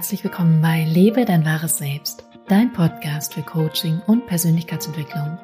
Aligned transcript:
Herzlich 0.00 0.24
willkommen 0.24 0.62
bei 0.62 0.86
Lebe 0.86 1.26
dein 1.26 1.44
wahres 1.44 1.76
Selbst, 1.76 2.24
dein 2.48 2.72
Podcast 2.72 3.34
für 3.34 3.42
Coaching 3.42 4.00
und 4.06 4.26
Persönlichkeitsentwicklung. 4.26 5.38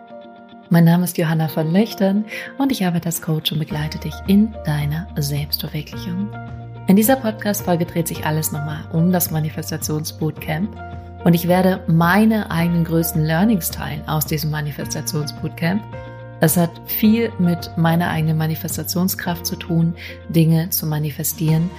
Mein 0.70 0.84
Name 0.84 1.04
ist 1.04 1.18
Johanna 1.18 1.48
von 1.48 1.70
Löchtern 1.70 2.24
und 2.56 2.72
ich 2.72 2.86
arbeite 2.86 3.04
als 3.04 3.20
Coach 3.20 3.52
und 3.52 3.58
begleite 3.58 3.98
dich 3.98 4.14
in 4.28 4.54
deiner 4.64 5.08
Selbstverwirklichung. 5.18 6.30
In 6.86 6.96
dieser 6.96 7.16
Podcast-Folge 7.16 7.84
dreht 7.84 8.08
sich 8.08 8.24
alles 8.24 8.50
nochmal 8.50 8.88
um 8.94 9.12
das 9.12 9.30
Manifestationsbootcamp 9.30 10.74
und 11.22 11.34
ich 11.34 11.48
werde 11.48 11.84
meine 11.86 12.50
eigenen 12.50 12.84
größten 12.84 13.22
Learnings 13.22 13.70
teilen 13.70 14.08
aus 14.08 14.24
diesem 14.24 14.50
Manifestationsbootcamp. 14.52 15.82
Es 16.40 16.56
hat 16.56 16.70
viel 16.86 17.30
mit 17.38 17.76
meiner 17.76 18.08
eigenen 18.08 18.38
Manifestationskraft 18.38 19.44
zu 19.44 19.56
tun, 19.56 19.94
Dinge 20.30 20.70
zu 20.70 20.86
manifestieren 20.86 21.70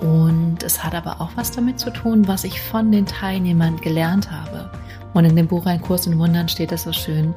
und 0.00 0.62
es 0.62 0.82
hat 0.82 0.94
aber 0.94 1.20
auch 1.20 1.30
was 1.36 1.50
damit 1.50 1.80
zu 1.80 1.90
tun, 1.90 2.28
was 2.28 2.44
ich 2.44 2.60
von 2.60 2.92
den 2.92 3.06
Teilnehmern 3.06 3.76
gelernt 3.80 4.30
habe. 4.30 4.70
Und 5.14 5.24
in 5.24 5.36
dem 5.36 5.46
Buch 5.46 5.64
Ein 5.66 5.80
Kurs 5.80 6.06
in 6.06 6.18
Wundern 6.18 6.48
steht 6.48 6.72
es 6.72 6.82
so 6.82 6.92
schön, 6.92 7.34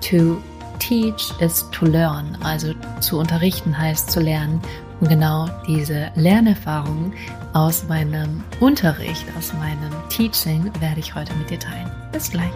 to 0.00 0.38
teach 0.78 1.32
is 1.40 1.68
to 1.70 1.84
learn. 1.84 2.36
Also 2.42 2.72
zu 3.00 3.18
unterrichten 3.18 3.76
heißt 3.76 4.10
zu 4.10 4.20
lernen. 4.20 4.60
Und 5.00 5.08
genau 5.08 5.48
diese 5.66 6.10
Lernerfahrungen 6.16 7.12
aus 7.52 7.86
meinem 7.88 8.42
Unterricht, 8.60 9.24
aus 9.36 9.52
meinem 9.52 9.92
Teaching 10.08 10.72
werde 10.80 11.00
ich 11.00 11.14
heute 11.14 11.32
mit 11.34 11.50
dir 11.50 11.58
teilen. 11.58 11.90
Bis 12.12 12.30
gleich. 12.30 12.50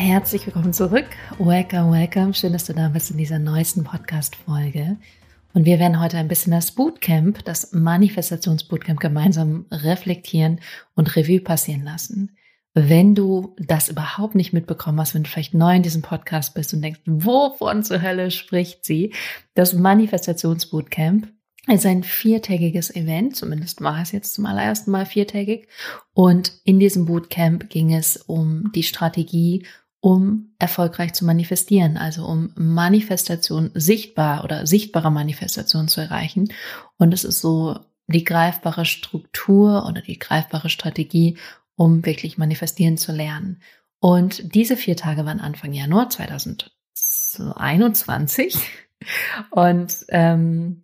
Herzlich 0.00 0.46
willkommen 0.46 0.72
zurück. 0.72 1.04
Welcome, 1.38 1.92
welcome. 1.92 2.32
Schön, 2.32 2.54
dass 2.54 2.64
du 2.64 2.72
da 2.72 2.88
bist 2.88 3.10
in 3.10 3.18
dieser 3.18 3.38
neuesten 3.38 3.84
Podcast-Folge. 3.84 4.96
Und 5.52 5.66
wir 5.66 5.78
werden 5.78 6.00
heute 6.00 6.16
ein 6.16 6.26
bisschen 6.26 6.52
das 6.52 6.72
Bootcamp, 6.72 7.44
das 7.44 7.72
Manifestationsbootcamp 7.72 8.98
gemeinsam 8.98 9.66
reflektieren 9.70 10.60
und 10.94 11.14
Revue 11.16 11.42
passieren 11.42 11.84
lassen. 11.84 12.34
Wenn 12.72 13.14
du 13.14 13.54
das 13.58 13.90
überhaupt 13.90 14.36
nicht 14.36 14.54
mitbekommen 14.54 14.98
hast, 14.98 15.14
wenn 15.14 15.24
du 15.24 15.28
vielleicht 15.28 15.52
neu 15.52 15.76
in 15.76 15.82
diesem 15.82 16.00
Podcast 16.00 16.54
bist 16.54 16.72
und 16.72 16.80
denkst, 16.80 17.02
wovon 17.04 17.82
zur 17.82 18.00
Hölle 18.00 18.30
spricht 18.30 18.86
sie? 18.86 19.12
Das 19.52 19.74
Manifestationsbootcamp 19.74 21.28
ist 21.66 21.84
ein 21.84 22.04
viertägiges 22.04 22.96
Event, 22.96 23.36
zumindest 23.36 23.82
war 23.82 24.00
es 24.00 24.12
jetzt 24.12 24.32
zum 24.32 24.46
allerersten 24.46 24.92
Mal 24.92 25.04
viertägig. 25.04 25.68
Und 26.14 26.54
in 26.64 26.80
diesem 26.80 27.04
Bootcamp 27.04 27.68
ging 27.68 27.92
es 27.92 28.16
um 28.16 28.72
die 28.74 28.82
Strategie 28.82 29.66
um 30.00 30.54
erfolgreich 30.58 31.12
zu 31.12 31.24
manifestieren, 31.24 31.96
also 31.96 32.24
um 32.24 32.52
Manifestation 32.56 33.70
sichtbar 33.74 34.44
oder 34.44 34.66
sichtbare 34.66 35.10
Manifestation 35.10 35.88
zu 35.88 36.00
erreichen. 36.00 36.52
Und 36.96 37.12
es 37.12 37.24
ist 37.24 37.40
so 37.40 37.78
die 38.06 38.24
greifbare 38.24 38.86
Struktur 38.86 39.86
oder 39.86 40.00
die 40.00 40.18
greifbare 40.18 40.70
Strategie, 40.70 41.36
um 41.76 42.04
wirklich 42.04 42.38
manifestieren 42.38 42.96
zu 42.96 43.12
lernen. 43.12 43.60
Und 44.00 44.54
diese 44.54 44.76
vier 44.76 44.96
Tage 44.96 45.24
waren 45.26 45.40
Anfang 45.40 45.72
Januar 45.72 46.10
2021. 46.10 48.58
Und 49.50 50.04
ähm, 50.08 50.82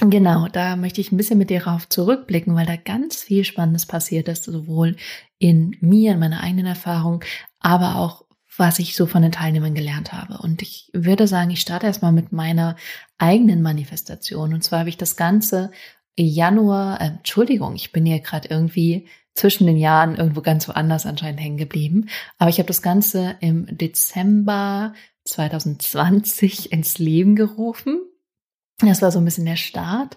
genau, 0.00 0.48
da 0.48 0.76
möchte 0.76 1.00
ich 1.00 1.10
ein 1.10 1.16
bisschen 1.16 1.38
mit 1.38 1.50
dir 1.50 1.60
darauf 1.60 1.88
zurückblicken, 1.88 2.54
weil 2.54 2.66
da 2.66 2.76
ganz 2.76 3.22
viel 3.22 3.44
Spannendes 3.44 3.86
passiert 3.86 4.28
ist, 4.28 4.44
sowohl 4.44 4.96
in 5.38 5.76
mir, 5.80 6.12
in 6.12 6.18
meiner 6.18 6.42
eigenen 6.42 6.66
Erfahrung, 6.66 7.24
aber 7.60 7.96
auch 7.96 8.27
was 8.58 8.78
ich 8.78 8.96
so 8.96 9.06
von 9.06 9.22
den 9.22 9.32
Teilnehmern 9.32 9.74
gelernt 9.74 10.12
habe. 10.12 10.38
Und 10.38 10.62
ich 10.62 10.90
würde 10.92 11.26
sagen, 11.26 11.50
ich 11.50 11.60
starte 11.60 11.86
erstmal 11.86 12.12
mit 12.12 12.32
meiner 12.32 12.76
eigenen 13.16 13.62
Manifestation. 13.62 14.52
Und 14.52 14.62
zwar 14.62 14.80
habe 14.80 14.88
ich 14.88 14.98
das 14.98 15.16
Ganze 15.16 15.70
Januar, 16.16 17.00
äh, 17.00 17.06
Entschuldigung, 17.06 17.74
ich 17.76 17.92
bin 17.92 18.04
hier 18.04 18.18
gerade 18.20 18.48
irgendwie 18.48 19.06
zwischen 19.34 19.68
den 19.68 19.76
Jahren 19.76 20.16
irgendwo 20.16 20.40
ganz 20.40 20.66
woanders 20.66 21.06
anscheinend 21.06 21.40
hängen 21.40 21.56
geblieben. 21.56 22.08
Aber 22.38 22.50
ich 22.50 22.58
habe 22.58 22.66
das 22.66 22.82
Ganze 22.82 23.36
im 23.40 23.66
Dezember 23.70 24.94
2020 25.24 26.72
ins 26.72 26.98
Leben 26.98 27.36
gerufen. 27.36 28.00
Das 28.80 29.02
war 29.02 29.12
so 29.12 29.20
ein 29.20 29.24
bisschen 29.24 29.46
der 29.46 29.56
Start 29.56 30.16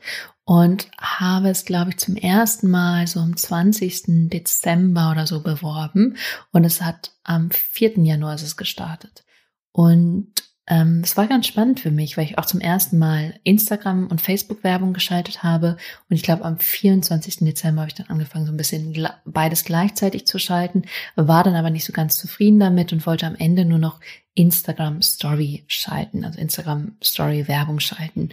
und 0.51 0.89
habe 1.00 1.47
es, 1.47 1.63
glaube 1.63 1.91
ich, 1.91 1.97
zum 1.97 2.17
ersten 2.17 2.69
Mal 2.69 3.07
so 3.07 3.22
am 3.22 3.38
20. 3.38 4.28
Dezember 4.28 5.09
oder 5.09 5.25
so 5.25 5.41
beworben. 5.41 6.17
Und 6.51 6.66
es 6.66 6.81
hat 6.81 7.13
am 7.23 7.51
4. 7.51 8.00
Januar 8.00 8.35
ist 8.35 8.41
es 8.41 8.57
gestartet. 8.57 9.23
Und 9.72 10.34
ähm, 10.67 11.03
es 11.06 11.16
war 11.16 11.28
ganz 11.28 11.47
spannend 11.47 11.79
für 11.79 11.89
mich, 11.89 12.17
weil 12.17 12.25
ich 12.25 12.38
auch 12.38 12.45
zum 12.45 12.59
ersten 12.59 12.97
Mal 12.97 13.39
Instagram 13.45 14.07
und 14.07 14.19
Facebook-Werbung 14.19 14.91
geschaltet 14.91 15.41
habe. 15.41 15.78
Und 16.09 16.17
ich 16.17 16.22
glaube, 16.22 16.44
am 16.44 16.59
24. 16.59 17.38
Dezember 17.38 17.83
habe 17.83 17.89
ich 17.89 17.95
dann 17.95 18.07
angefangen, 18.07 18.45
so 18.45 18.51
ein 18.51 18.57
bisschen 18.57 19.07
beides 19.23 19.63
gleichzeitig 19.63 20.28
zu 20.28 20.38
schalten, 20.38 20.83
war 21.16 21.45
dann 21.45 21.56
aber 21.56 21.69
nicht 21.69 21.85
so 21.85 21.94
ganz 21.94 22.18
zufrieden 22.18 22.59
damit 22.59 22.91
und 22.91 23.06
wollte 23.06 23.25
am 23.25 23.35
Ende 23.35 23.63
nur 23.63 23.79
noch 23.79 24.01
Instagram 24.33 25.01
Story 25.01 25.63
schalten, 25.68 26.23
also 26.23 26.39
Instagram 26.39 26.97
Story 27.01 27.47
Werbung 27.47 27.79
schalten. 27.79 28.29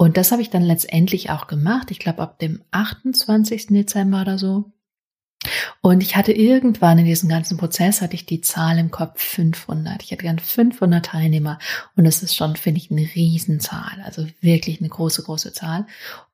Und 0.00 0.16
das 0.16 0.32
habe 0.32 0.40
ich 0.40 0.48
dann 0.48 0.62
letztendlich 0.62 1.28
auch 1.28 1.46
gemacht. 1.46 1.90
Ich 1.90 1.98
glaube, 1.98 2.22
ab 2.22 2.38
dem 2.38 2.62
28. 2.70 3.66
Dezember 3.66 4.22
oder 4.22 4.38
so. 4.38 4.72
Und 5.82 6.02
ich 6.02 6.16
hatte 6.16 6.32
irgendwann 6.32 6.96
in 6.96 7.04
diesem 7.04 7.28
ganzen 7.28 7.58
Prozess 7.58 8.00
hatte 8.00 8.14
ich 8.14 8.24
die 8.24 8.40
Zahl 8.40 8.78
im 8.78 8.90
Kopf 8.90 9.22
500. 9.22 10.02
Ich 10.02 10.10
hatte 10.10 10.22
gern 10.22 10.38
500 10.38 11.04
Teilnehmer 11.04 11.58
und 11.96 12.04
das 12.04 12.22
ist 12.22 12.34
schon, 12.34 12.56
finde 12.56 12.80
ich, 12.80 12.90
eine 12.90 13.02
Riesenzahl. 13.14 14.00
Also 14.02 14.26
wirklich 14.40 14.80
eine 14.80 14.88
große, 14.88 15.22
große 15.22 15.52
Zahl. 15.52 15.86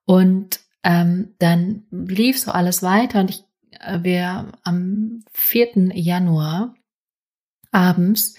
Und 0.04 0.60
ähm, 0.84 1.34
dann 1.40 1.86
lief 1.90 2.38
so 2.38 2.52
alles 2.52 2.84
weiter 2.84 3.18
und 3.18 3.30
ich, 3.30 3.42
äh, 3.80 3.98
wir 4.04 4.52
am 4.62 5.24
4. 5.32 5.90
Januar 5.92 6.72
abends 7.72 8.36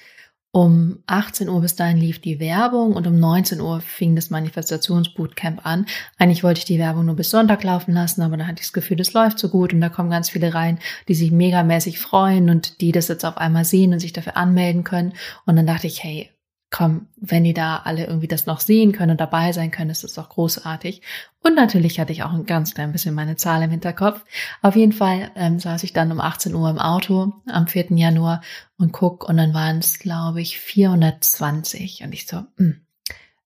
um 0.57 0.97
18 1.06 1.50
Uhr 1.50 1.62
bis 1.62 1.75
dahin 1.75 1.97
lief 1.97 2.19
die 2.19 2.40
Werbung 2.40 2.94
und 2.94 3.06
um 3.06 3.19
19 3.19 3.62
Uhr 3.62 3.79
fing 3.79 4.16
das 4.16 4.31
Manifestationsbootcamp 4.31 5.63
an. 5.63 5.85
Eigentlich 6.18 6.44
wollte 6.44 6.57
ich 6.57 6.66
die 6.66 6.79
Werbung 6.79 7.06
nur 7.06 7.16
bis 7.16 7.29
Sonntag 7.29 7.63
laufen 7.63 7.94
lassen, 7.94 8.23
aber 8.23 8.38
dann 8.38 8.47
hatte 8.47 8.62
ich 8.62 8.66
das 8.66 8.73
Gefühl, 8.73 8.97
das 8.97 9.13
läuft 9.13 9.38
so 9.38 9.50
gut 9.50 9.72
und 9.72 9.81
da 9.81 9.90
kommen 9.90 10.09
ganz 10.09 10.31
viele 10.31 10.56
rein, 10.56 10.79
die 11.07 11.13
sich 11.13 11.29
megamäßig 11.29 12.00
freuen 12.00 12.50
und 12.50 12.81
die 12.81 12.91
das 12.91 13.07
jetzt 13.07 13.23
auf 13.23 13.38
einmal 13.38 13.66
sehen 13.66 13.94
und 13.94 14.00
sich 14.00 14.13
dafür 14.13 14.35
anmelden 14.35 14.84
können. 14.84 15.13
Und 15.46 15.57
dann 15.57 15.67
dachte 15.67 15.85
ich, 15.85 16.03
hey, 16.03 16.31
komm, 16.69 17.07
wenn 17.16 17.44
die 17.45 17.53
da 17.53 17.78
alle 17.78 18.05
irgendwie 18.05 18.28
das 18.28 18.45
noch 18.45 18.59
sehen 18.59 18.91
können 18.91 19.11
und 19.11 19.22
dabei 19.22 19.53
sein 19.53 19.72
können, 19.72 19.89
ist 19.89 20.03
das 20.03 20.13
doch 20.13 20.29
großartig. 20.29 21.01
Und 21.41 21.55
natürlich 21.55 22.00
hatte 22.00 22.11
ich 22.11 22.23
auch 22.23 22.33
ein 22.33 22.45
ganz 22.45 22.73
klein 22.73 22.91
bisschen 22.91 23.16
meine 23.16 23.38
Zahl 23.38 23.63
im 23.63 23.72
Hinterkopf. 23.72 24.23
Auf 24.61 24.75
jeden 24.75 24.91
Fall 24.91 25.31
ähm, 25.35 25.59
saß 25.59 25.83
ich 25.83 25.94
dann 25.94 26.11
um 26.11 26.19
18 26.19 26.53
Uhr 26.53 26.69
im 26.69 26.79
Auto 26.79 27.33
am 27.47 27.67
4. 27.67 27.91
Januar 27.91 28.41
und 28.78 28.91
guck 28.91 29.28
und 29.28 29.38
dann 29.38 29.53
waren 29.53 29.79
es, 29.79 30.00
glaube 30.00 30.41
ich, 30.41 30.59
420. 30.59 32.03
Und 32.03 32.13
ich 32.13 32.28
so, 32.28 32.38
mh, 32.38 32.47
hm, 32.57 32.81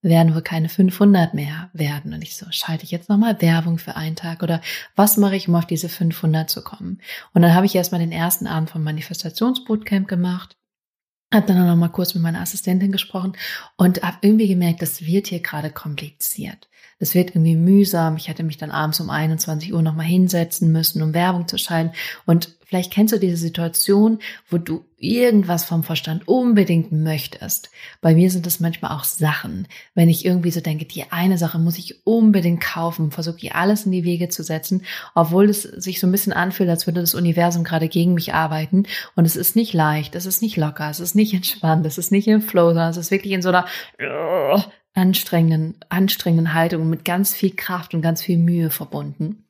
werden 0.01 0.33
wohl 0.33 0.41
keine 0.41 0.67
500 0.67 1.35
mehr 1.35 1.69
werden. 1.73 2.15
Und 2.15 2.23
ich 2.23 2.35
so, 2.35 2.47
schalte 2.49 2.85
ich 2.85 2.91
jetzt 2.91 3.07
nochmal 3.07 3.39
Werbung 3.39 3.77
für 3.77 3.95
einen 3.95 4.15
Tag 4.15 4.41
oder 4.41 4.61
was 4.95 5.17
mache 5.17 5.35
ich, 5.35 5.47
um 5.47 5.53
auf 5.53 5.67
diese 5.67 5.89
500 5.89 6.49
zu 6.49 6.63
kommen? 6.63 6.99
Und 7.35 7.43
dann 7.43 7.53
habe 7.53 7.67
ich 7.67 7.75
erstmal 7.75 8.01
den 8.01 8.11
ersten 8.11 8.47
Abend 8.47 8.71
vom 8.71 8.83
Manifestationsbootcamp 8.83 10.07
gemacht 10.07 10.57
hab 11.33 11.47
dann 11.47 11.65
noch 11.65 11.75
mal 11.75 11.89
kurz 11.89 12.13
mit 12.13 12.23
meiner 12.23 12.41
Assistentin 12.41 12.91
gesprochen 12.91 13.33
und 13.77 14.01
habe 14.03 14.17
irgendwie 14.21 14.47
gemerkt, 14.47 14.81
das 14.81 15.05
wird 15.05 15.27
hier 15.27 15.39
gerade 15.39 15.71
kompliziert. 15.71 16.67
Das 17.01 17.15
wird 17.15 17.31
irgendwie 17.31 17.55
mühsam. 17.55 18.15
Ich 18.15 18.27
hätte 18.27 18.43
mich 18.43 18.57
dann 18.57 18.69
abends 18.69 18.99
um 18.99 19.09
21 19.09 19.73
Uhr 19.73 19.81
noch 19.81 19.95
mal 19.95 20.03
hinsetzen 20.03 20.71
müssen, 20.71 21.01
um 21.01 21.15
Werbung 21.15 21.47
zu 21.47 21.57
schalten. 21.57 21.95
Und 22.27 22.55
vielleicht 22.63 22.93
kennst 22.93 23.11
du 23.11 23.17
diese 23.17 23.37
Situation, 23.37 24.19
wo 24.51 24.59
du 24.59 24.85
irgendwas 24.97 25.65
vom 25.65 25.83
Verstand 25.83 26.27
unbedingt 26.27 26.91
möchtest. 26.91 27.71
Bei 28.01 28.13
mir 28.13 28.29
sind 28.29 28.45
es 28.45 28.59
manchmal 28.59 28.95
auch 28.95 29.03
Sachen. 29.03 29.67
Wenn 29.95 30.09
ich 30.09 30.25
irgendwie 30.25 30.51
so 30.51 30.61
denke, 30.61 30.85
die 30.85 31.11
eine 31.11 31.39
Sache 31.39 31.57
muss 31.57 31.79
ich 31.79 32.05
unbedingt 32.05 32.61
kaufen, 32.61 33.09
versuche 33.09 33.37
ich 33.37 33.55
alles 33.55 33.87
in 33.87 33.91
die 33.91 34.03
Wege 34.03 34.29
zu 34.29 34.43
setzen, 34.43 34.83
obwohl 35.15 35.49
es 35.49 35.63
sich 35.63 35.99
so 35.99 36.05
ein 36.05 36.11
bisschen 36.11 36.33
anfühlt, 36.33 36.69
als 36.69 36.85
würde 36.85 37.01
das 37.01 37.15
Universum 37.15 37.63
gerade 37.63 37.87
gegen 37.87 38.13
mich 38.13 38.35
arbeiten. 38.35 38.83
Und 39.15 39.25
es 39.25 39.35
ist 39.35 39.55
nicht 39.55 39.73
leicht, 39.73 40.13
es 40.13 40.27
ist 40.27 40.43
nicht 40.43 40.55
locker, 40.55 40.87
es 40.91 40.99
ist 40.99 41.15
nicht 41.15 41.33
entspannt, 41.33 41.83
es 41.87 41.97
ist 41.97 42.11
nicht 42.11 42.27
im 42.27 42.43
Flow, 42.43 42.67
sondern 42.67 42.91
es 42.91 42.97
ist 42.97 43.09
wirklich 43.09 43.33
in 43.33 43.41
so 43.41 43.49
einer 43.49 43.65
anstrengenden, 44.93 45.75
anstrengenden 45.89 46.53
Haltung 46.53 46.89
mit 46.89 47.05
ganz 47.05 47.33
viel 47.33 47.55
Kraft 47.55 47.93
und 47.93 48.01
ganz 48.01 48.21
viel 48.21 48.37
Mühe 48.37 48.69
verbunden. 48.69 49.45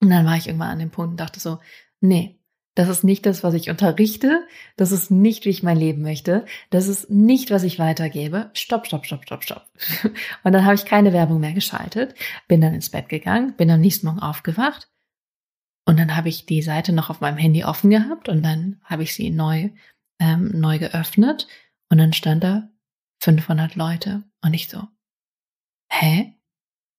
Und 0.00 0.10
dann 0.10 0.26
war 0.26 0.36
ich 0.36 0.46
irgendwann 0.46 0.70
an 0.70 0.78
dem 0.78 0.90
Punkt 0.90 1.12
und 1.12 1.20
dachte 1.20 1.40
so, 1.40 1.58
nee, 2.00 2.38
das 2.74 2.88
ist 2.88 3.04
nicht 3.04 3.26
das, 3.26 3.44
was 3.44 3.54
ich 3.54 3.70
unterrichte. 3.70 4.46
Das 4.76 4.92
ist 4.92 5.10
nicht, 5.10 5.44
wie 5.44 5.50
ich 5.50 5.62
mein 5.62 5.76
Leben 5.76 6.02
möchte. 6.02 6.46
Das 6.70 6.88
ist 6.88 7.10
nicht, 7.10 7.50
was 7.50 7.62
ich 7.64 7.78
weitergebe. 7.78 8.50
Stopp, 8.54 8.86
stopp, 8.86 9.04
stopp, 9.04 9.24
stopp, 9.24 9.44
stopp. 9.44 9.66
Und 10.42 10.52
dann 10.52 10.64
habe 10.64 10.74
ich 10.74 10.86
keine 10.86 11.12
Werbung 11.12 11.38
mehr 11.38 11.52
geschaltet, 11.52 12.14
bin 12.48 12.60
dann 12.60 12.74
ins 12.74 12.90
Bett 12.90 13.08
gegangen, 13.08 13.54
bin 13.56 13.70
am 13.70 13.80
nächsten 13.80 14.06
Morgen 14.06 14.20
aufgewacht 14.20 14.88
und 15.84 15.98
dann 15.98 16.16
habe 16.16 16.28
ich 16.28 16.46
die 16.46 16.62
Seite 16.62 16.92
noch 16.92 17.10
auf 17.10 17.20
meinem 17.20 17.38
Handy 17.38 17.64
offen 17.64 17.90
gehabt 17.90 18.28
und 18.28 18.42
dann 18.42 18.80
habe 18.84 19.02
ich 19.02 19.14
sie 19.14 19.30
neu, 19.30 19.70
ähm, 20.18 20.50
neu 20.54 20.78
geöffnet 20.78 21.48
und 21.88 21.98
dann 21.98 22.12
stand 22.12 22.44
da 22.44 22.68
500 23.22 23.76
Leute. 23.76 24.24
Und 24.42 24.52
ich 24.52 24.68
so, 24.68 24.82
hä? 25.90 26.34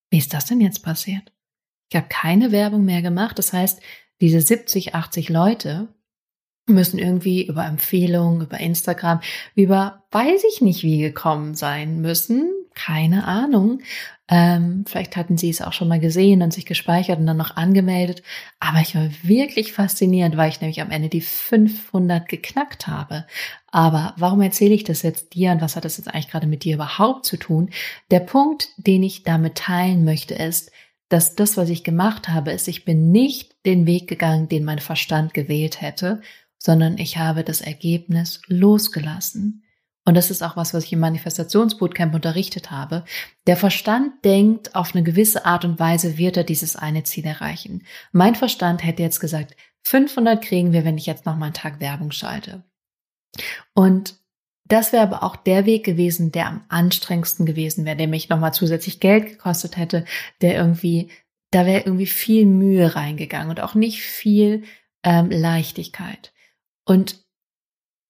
Wie 0.10 0.18
ist 0.18 0.34
das 0.34 0.46
denn 0.46 0.62
jetzt 0.62 0.84
passiert? 0.84 1.34
Ich 1.90 1.98
habe 1.98 2.08
keine 2.08 2.52
Werbung 2.52 2.86
mehr 2.86 3.02
gemacht. 3.02 3.38
Das 3.38 3.52
heißt, 3.52 3.82
diese 4.22 4.40
70, 4.40 4.96
80 4.96 5.30
Leute 5.30 5.94
müssen 6.66 6.98
irgendwie 6.98 7.46
über 7.46 7.66
Empfehlungen, 7.66 8.42
über 8.42 8.60
Instagram, 8.60 9.20
über 9.56 10.06
weiß 10.12 10.44
ich 10.54 10.62
nicht 10.62 10.84
wie 10.84 11.00
gekommen 11.00 11.56
sein 11.56 12.00
müssen. 12.00 12.50
Keine 12.76 13.26
Ahnung. 13.26 13.82
Ähm, 14.30 14.86
vielleicht 14.88 15.16
hatten 15.16 15.38
sie 15.38 15.50
es 15.50 15.62
auch 15.62 15.74
schon 15.74 15.88
mal 15.88 16.00
gesehen 16.00 16.42
und 16.42 16.54
sich 16.54 16.66
gespeichert 16.66 17.20
und 17.20 17.28
dann 17.28 17.38
noch 17.38 17.56
angemeldet. 17.56 18.24
Aber 18.60 18.80
ich 18.80 18.96
war 18.96 19.10
wirklich 19.22 19.74
faszinierend, 19.74 20.38
weil 20.38 20.50
ich 20.50 20.62
nämlich 20.62 20.82
am 20.82 20.92
Ende 20.92 21.10
die 21.10 21.22
500 21.22 22.28
geknackt 22.28 22.88
habe. 22.88 23.26
Aber 23.68 24.14
warum 24.18 24.42
erzähle 24.42 24.74
ich 24.74 24.84
das 24.84 25.02
jetzt 25.02 25.34
dir 25.34 25.52
und 25.52 25.62
was 25.62 25.76
hat 25.76 25.86
das 25.86 25.98
jetzt 25.98 26.08
eigentlich 26.08 26.30
gerade 26.30 26.48
mit 26.48 26.64
dir 26.64 26.76
überhaupt 26.76 27.26
zu 27.26 27.38
tun? 27.38 27.70
Der 28.12 28.22
Punkt, 28.22 28.70
den 28.78 29.04
ich 29.04 29.24
damit 29.24 29.56
teilen 29.56 30.04
möchte, 30.06 30.34
ist, 30.34 30.72
dass 31.10 31.36
das, 31.36 31.58
was 31.58 31.70
ich 31.70 31.84
gemacht 31.84 32.30
habe, 32.30 32.52
ist, 32.52 32.68
ich 32.68 32.86
bin 32.86 33.12
nicht 33.12 33.56
den 33.66 33.86
Weg 33.86 34.08
gegangen, 34.08 34.48
den 34.48 34.64
mein 34.64 34.80
Verstand 34.80 35.34
gewählt 35.34 35.82
hätte, 35.82 36.22
sondern 36.58 36.98
ich 36.98 37.18
habe 37.18 37.44
das 37.44 37.62
Ergebnis 37.62 38.42
losgelassen. 38.48 39.64
Und 40.06 40.16
das 40.16 40.32
ist 40.32 40.44
auch 40.44 40.58
was, 40.58 40.74
was 40.74 40.84
ich 40.84 40.94
im 40.94 41.00
Manifestationsbootcamp 41.00 42.14
unterrichtet 42.14 42.72
habe. 42.72 43.06
Der 43.48 43.56
Verstand 43.56 44.26
denkt, 44.26 44.76
auf 44.76 44.94
eine 44.94 45.04
gewisse 45.04 45.46
Art 45.46 45.64
und 45.64 45.80
Weise 45.80 46.18
wird 46.18 46.36
er 46.36 46.44
dieses 46.44 46.76
eine 46.76 47.04
Ziel 47.04 47.26
erreichen. 47.26 47.86
Mein 48.12 48.36
Verstand 48.36 48.84
hätte 48.84 49.02
jetzt 49.02 49.20
gesagt, 49.20 49.56
500 49.84 50.44
kriegen 50.44 50.74
wir, 50.74 50.84
wenn 50.86 50.98
ich 50.98 51.06
jetzt 51.06 51.26
noch 51.26 51.38
mal 51.38 51.46
einen 51.46 51.54
Tag 51.54 51.80
Werbung 51.80 52.12
schalte. 52.12 52.64
Und 53.74 54.18
das 54.66 54.94
wäre 54.94 55.04
aber 55.04 55.24
auch 55.24 55.36
der 55.36 55.66
Weg 55.66 55.86
gewesen, 55.86 56.32
der 56.32 56.48
am 56.48 56.66
anstrengendsten 56.70 57.46
gewesen 57.46 57.86
wäre, 57.86 57.98
der 57.98 58.08
mich 58.08 58.30
nochmal 58.30 58.54
zusätzlich 58.54 59.00
Geld 59.00 59.28
gekostet 59.28 59.78
hätte, 59.78 60.06
der 60.42 60.56
irgendwie, 60.56 61.12
da 61.52 61.66
wäre 61.66 61.84
irgendwie 61.84 62.06
viel 62.06 62.46
Mühe 62.46 62.96
reingegangen 62.96 63.50
und 63.50 63.62
auch 63.62 63.76
nicht 63.76 64.02
viel 64.02 64.64
ähm, 65.04 65.30
Leichtigkeit. 65.30 66.34
Und 66.86 67.23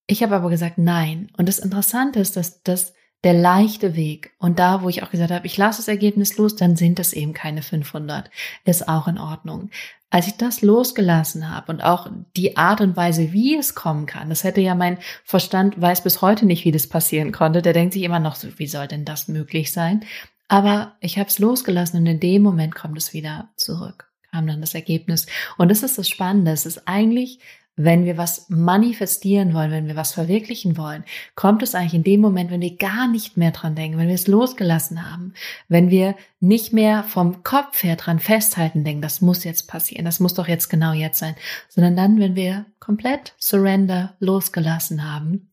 ich 0.08 0.24
habe 0.24 0.36
aber 0.36 0.50
gesagt, 0.50 0.78
nein. 0.78 1.30
Und 1.38 1.48
das 1.48 1.60
Interessante 1.60 2.20
ist, 2.20 2.36
dass 2.36 2.62
das 2.64 2.94
der 3.24 3.34
leichte 3.34 3.96
Weg 3.96 4.32
und 4.38 4.60
da, 4.60 4.82
wo 4.82 4.90
ich 4.90 5.02
auch 5.02 5.10
gesagt 5.10 5.32
habe, 5.32 5.48
ich 5.48 5.58
lasse 5.58 5.80
das 5.80 5.88
Ergebnis 5.88 6.38
los, 6.38 6.56
dann 6.56 6.76
sind 6.76 7.00
es 7.00 7.14
eben 7.14 7.34
keine 7.34 7.62
500. 7.62 8.30
Ist 8.66 8.90
auch 8.90 9.08
in 9.08 9.18
Ordnung. 9.18 9.70
Als 10.10 10.28
ich 10.28 10.36
das 10.36 10.62
losgelassen 10.62 11.50
habe 11.50 11.72
und 11.72 11.82
auch 11.82 12.12
die 12.36 12.58
Art 12.58 12.82
und 12.82 12.96
Weise, 12.98 13.32
wie 13.32 13.56
es 13.56 13.76
kommen 13.76 14.06
kann, 14.06 14.30
das 14.30 14.44
hätte 14.44 14.62
ja 14.62 14.76
mein 14.76 14.98
Verstand 15.24 15.80
weiß 15.80 16.04
bis 16.04 16.22
heute 16.22 16.46
nicht, 16.46 16.66
wie 16.66 16.72
das 16.72 16.88
passieren 16.88 17.32
konnte. 17.32 17.62
Der 17.62 17.74
denkt 17.74 17.94
sich 17.94 18.04
immer 18.04 18.20
noch 18.20 18.36
so, 18.36 18.48
wie 18.60 18.68
soll 18.68 18.88
denn 18.88 19.06
das 19.06 19.28
möglich 19.28 19.72
sein? 19.72 20.06
Aber 20.50 20.98
ich 21.00 21.18
habe 21.18 21.30
es 21.30 21.40
losgelassen 21.40 22.00
und 22.00 22.06
in 22.06 22.20
dem 22.20 22.44
Moment 22.44 22.76
kommt 22.76 22.98
es 22.98 23.14
wieder 23.14 23.50
zurück, 23.56 24.12
kam 24.30 24.46
dann 24.46 24.62
das 24.62 24.76
Ergebnis. 24.76 25.26
Und 25.58 25.72
das 25.72 25.82
ist 25.82 25.98
das 25.98 26.10
Spannende. 26.10 26.52
Es 26.52 26.66
ist 26.66 26.88
eigentlich 26.88 27.40
wenn 27.76 28.06
wir 28.06 28.18
was 28.18 28.50
manifestieren 28.50 29.54
wollen, 29.54 29.72
wenn 29.72 29.88
wir 29.88 29.96
was 29.96 30.14
verwirklichen 30.14 30.78
wollen, 30.78 31.04
kommt 31.36 31.64
es 31.64 31.74
eigentlich 31.74 31.96
in 31.96 32.04
dem 32.04 32.22
Moment, 32.22 32.52
wenn 32.52 32.62
wir 32.62 32.78
gar 32.78 33.08
nicht 33.08 33.36
mehr 33.36 33.52
dran 33.52 33.76
denken, 33.76 33.98
wenn 33.98 34.08
wir 34.08 34.16
es 34.16 34.28
losgelassen 34.28 35.10
haben, 35.10 35.34
wenn 35.70 35.90
wir 35.90 36.16
nicht 36.40 36.72
mehr 36.72 37.04
vom 37.04 37.44
Kopf 37.44 37.84
her 37.84 37.96
dran 37.96 38.20
festhalten, 38.20 38.84
denken, 38.84 39.02
das 39.02 39.22
muss 39.22 39.44
jetzt 39.44 39.68
passieren, 39.68 40.06
das 40.06 40.20
muss 40.20 40.36
doch 40.36 40.48
jetzt 40.48 40.70
genau 40.70 40.94
jetzt 40.94 41.20
sein, 41.20 41.36
sondern 41.68 41.96
dann, 41.96 42.20
wenn 42.20 42.36
wir 42.36 42.66
komplett 42.80 43.34
Surrender 43.40 44.16
losgelassen 44.20 45.12
haben 45.12 45.50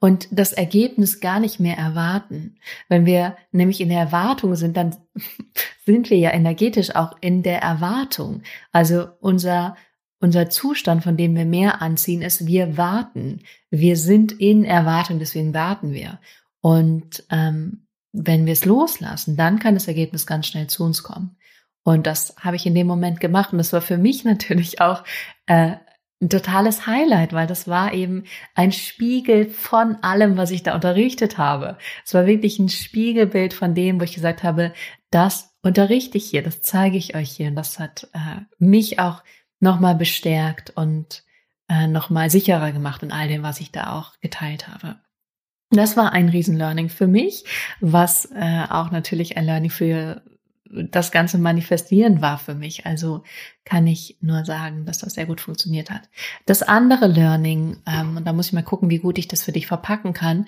und 0.00 0.28
das 0.30 0.52
Ergebnis 0.52 1.20
gar 1.20 1.40
nicht 1.40 1.60
mehr 1.60 1.76
erwarten. 1.76 2.56
Wenn 2.88 3.04
wir 3.04 3.36
nämlich 3.52 3.80
in 3.80 3.90
der 3.90 4.00
Erwartung 4.00 4.54
sind, 4.54 4.76
dann 4.76 4.96
sind 5.84 6.08
wir 6.08 6.16
ja 6.16 6.32
energetisch 6.32 6.94
auch 6.94 7.16
in 7.20 7.42
der 7.42 7.60
Erwartung. 7.60 8.42
Also 8.72 9.08
unser 9.20 9.76
unser 10.20 10.48
Zustand, 10.48 11.02
von 11.02 11.16
dem 11.16 11.34
wir 11.34 11.44
mehr 11.44 11.82
anziehen, 11.82 12.22
ist, 12.22 12.46
wir 12.46 12.76
warten. 12.76 13.42
Wir 13.70 13.96
sind 13.96 14.32
in 14.32 14.64
Erwartung, 14.64 15.18
deswegen 15.18 15.52
warten 15.54 15.92
wir. 15.92 16.20
Und 16.60 17.24
ähm, 17.30 17.86
wenn 18.12 18.46
wir 18.46 18.54
es 18.54 18.64
loslassen, 18.64 19.36
dann 19.36 19.58
kann 19.58 19.74
das 19.74 19.88
Ergebnis 19.88 20.26
ganz 20.26 20.46
schnell 20.46 20.68
zu 20.68 20.84
uns 20.84 21.02
kommen. 21.02 21.36
Und 21.82 22.06
das 22.06 22.34
habe 22.40 22.56
ich 22.56 22.66
in 22.66 22.74
dem 22.74 22.86
Moment 22.86 23.20
gemacht. 23.20 23.52
Und 23.52 23.58
das 23.58 23.72
war 23.72 23.82
für 23.82 23.98
mich 23.98 24.24
natürlich 24.24 24.80
auch 24.80 25.04
äh, 25.46 25.76
ein 26.20 26.30
totales 26.30 26.86
Highlight, 26.86 27.34
weil 27.34 27.46
das 27.46 27.68
war 27.68 27.92
eben 27.92 28.24
ein 28.54 28.72
Spiegel 28.72 29.50
von 29.50 29.96
allem, 29.96 30.38
was 30.38 30.50
ich 30.50 30.62
da 30.62 30.74
unterrichtet 30.74 31.36
habe. 31.36 31.76
Es 32.04 32.14
war 32.14 32.26
wirklich 32.26 32.58
ein 32.58 32.70
Spiegelbild 32.70 33.52
von 33.52 33.74
dem, 33.74 34.00
wo 34.00 34.04
ich 34.04 34.14
gesagt 34.14 34.42
habe, 34.42 34.72
das 35.10 35.54
unterrichte 35.62 36.16
ich 36.16 36.30
hier, 36.30 36.42
das 36.42 36.62
zeige 36.62 36.96
ich 36.96 37.14
euch 37.14 37.30
hier. 37.30 37.48
Und 37.48 37.56
das 37.56 37.78
hat 37.78 38.08
äh, 38.14 38.40
mich 38.58 38.98
auch 38.98 39.22
nochmal 39.60 39.94
bestärkt 39.94 40.70
und 40.70 41.24
äh, 41.68 41.86
nochmal 41.86 42.30
sicherer 42.30 42.72
gemacht 42.72 43.02
in 43.02 43.12
all 43.12 43.28
dem, 43.28 43.42
was 43.42 43.60
ich 43.60 43.72
da 43.72 43.92
auch 43.92 44.18
geteilt 44.20 44.68
habe. 44.68 44.96
Das 45.70 45.96
war 45.96 46.12
ein 46.12 46.28
Riesen-Learning 46.28 46.88
für 46.88 47.08
mich, 47.08 47.44
was 47.80 48.26
äh, 48.26 48.64
auch 48.70 48.90
natürlich 48.90 49.36
ein 49.36 49.44
Learning 49.44 49.70
für 49.70 50.22
das 50.70 51.10
ganze 51.10 51.38
Manifestieren 51.38 52.20
war 52.20 52.38
für 52.38 52.54
mich. 52.54 52.86
Also 52.86 53.22
kann 53.64 53.86
ich 53.86 54.18
nur 54.20 54.44
sagen, 54.44 54.84
dass 54.84 54.98
das 54.98 55.14
sehr 55.14 55.26
gut 55.26 55.40
funktioniert 55.40 55.90
hat. 55.90 56.08
Das 56.44 56.62
andere 56.62 57.06
Learning, 57.06 57.78
ähm, 57.86 58.16
und 58.16 58.26
da 58.26 58.32
muss 58.32 58.48
ich 58.48 58.52
mal 58.52 58.62
gucken, 58.62 58.90
wie 58.90 58.98
gut 58.98 59.18
ich 59.18 59.28
das 59.28 59.42
für 59.42 59.52
dich 59.52 59.66
verpacken 59.66 60.12
kann, 60.12 60.46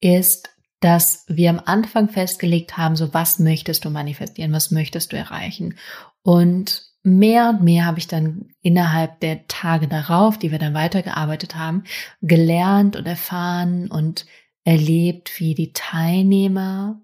ist, 0.00 0.50
dass 0.80 1.24
wir 1.28 1.50
am 1.50 1.60
Anfang 1.64 2.08
festgelegt 2.08 2.76
haben, 2.76 2.96
so 2.96 3.12
was 3.12 3.38
möchtest 3.38 3.84
du 3.84 3.90
manifestieren, 3.90 4.52
was 4.52 4.70
möchtest 4.70 5.12
du 5.12 5.16
erreichen. 5.16 5.74
Und 6.22 6.87
mehr 7.02 7.50
und 7.50 7.62
mehr 7.62 7.86
habe 7.86 7.98
ich 7.98 8.06
dann 8.06 8.50
innerhalb 8.60 9.20
der 9.20 9.46
Tage 9.46 9.88
darauf, 9.88 10.38
die 10.38 10.50
wir 10.50 10.58
dann 10.58 10.74
weitergearbeitet 10.74 11.56
haben, 11.56 11.84
gelernt 12.20 12.96
und 12.96 13.06
erfahren 13.06 13.90
und 13.90 14.26
erlebt, 14.64 15.40
wie 15.40 15.54
die 15.54 15.72
Teilnehmer 15.72 17.00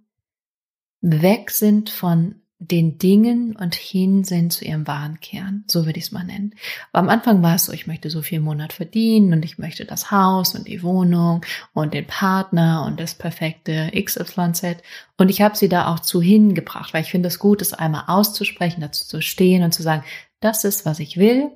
weg 1.00 1.50
sind 1.50 1.90
von 1.90 2.43
den 2.58 2.98
Dingen 2.98 3.56
und 3.56 3.74
hin 3.74 4.24
sind 4.24 4.52
zu 4.52 4.64
ihrem 4.64 4.86
wahren 4.86 5.20
Kern. 5.20 5.64
So 5.66 5.86
würde 5.86 5.98
ich 5.98 6.06
es 6.06 6.12
mal 6.12 6.24
nennen. 6.24 6.54
Aber 6.92 7.00
am 7.00 7.08
Anfang 7.08 7.42
war 7.42 7.56
es 7.56 7.66
so, 7.66 7.72
ich 7.72 7.86
möchte 7.86 8.10
so 8.10 8.22
viel 8.22 8.38
im 8.38 8.44
Monat 8.44 8.72
verdienen 8.72 9.32
und 9.32 9.44
ich 9.44 9.58
möchte 9.58 9.84
das 9.84 10.10
Haus 10.10 10.54
und 10.54 10.68
die 10.68 10.82
Wohnung 10.82 11.44
und 11.72 11.94
den 11.94 12.06
Partner 12.06 12.84
und 12.86 13.00
das 13.00 13.14
perfekte 13.14 13.90
XYZ. 13.94 14.78
Und 15.18 15.30
ich 15.30 15.42
habe 15.42 15.56
sie 15.56 15.68
da 15.68 15.92
auch 15.92 16.00
zu 16.00 16.22
hingebracht, 16.22 16.94
weil 16.94 17.02
ich 17.02 17.10
finde 17.10 17.28
es 17.28 17.38
gut, 17.38 17.60
es 17.60 17.74
einmal 17.74 18.04
auszusprechen, 18.06 18.80
dazu 18.80 19.06
zu 19.06 19.20
stehen 19.20 19.62
und 19.62 19.72
zu 19.72 19.82
sagen, 19.82 20.04
das 20.40 20.64
ist, 20.64 20.86
was 20.86 21.00
ich 21.00 21.16
will 21.16 21.50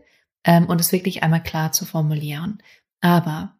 ähm, 0.44 0.66
und 0.66 0.80
es 0.80 0.92
wirklich 0.92 1.22
einmal 1.22 1.42
klar 1.42 1.72
zu 1.72 1.86
formulieren. 1.86 2.62
Aber 3.00 3.56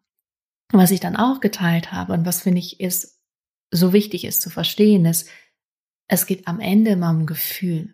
was 0.71 0.91
ich 0.91 0.99
dann 0.99 1.15
auch 1.15 1.39
geteilt 1.39 1.91
habe 1.91 2.13
und 2.13 2.25
was 2.25 2.41
finde 2.41 2.59
ich 2.59 2.79
ist 2.79 3.17
so 3.71 3.93
wichtig 3.93 4.25
ist 4.25 4.41
zu 4.41 4.49
verstehen, 4.49 5.05
ist, 5.05 5.29
es 6.09 6.25
geht 6.25 6.47
am 6.47 6.59
Ende 6.59 6.91
immer 6.91 7.11
um 7.11 7.25
Gefühl. 7.25 7.93